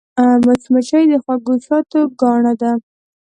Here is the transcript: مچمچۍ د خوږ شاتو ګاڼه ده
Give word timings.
مچمچۍ 0.45 1.03
د 1.11 1.13
خوږ 1.23 1.47
شاتو 1.65 1.99
ګاڼه 2.21 2.53
ده 2.61 2.71